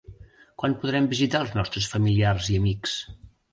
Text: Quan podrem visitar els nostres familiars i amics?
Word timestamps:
Quan 0.63 0.73
podrem 0.83 1.09
visitar 1.11 1.43
els 1.45 1.53
nostres 1.61 1.91
familiars 1.93 2.51
i 2.57 2.61
amics? 2.65 2.99